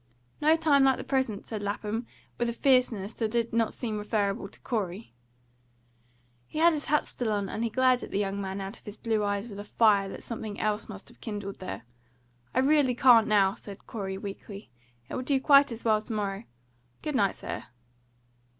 [0.41, 2.07] "No time like the present," said Lapham,
[2.39, 5.13] with a fierceness that did not seem referable to Corey.
[6.47, 8.85] He had his hat still on, and he glared at the young man out of
[8.85, 11.83] his blue eyes with a fire that something else must have kindled there.
[12.51, 14.71] "I really can't now," said Corey weakly.
[15.07, 16.45] "It will do quite as well to morrow.
[17.03, 17.65] Good night, sir."